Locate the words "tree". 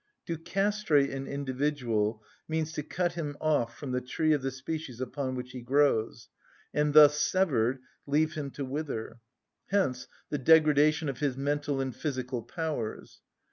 4.01-4.33